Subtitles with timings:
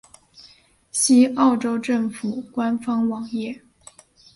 [0.89, 3.61] 西澳州政府官方网页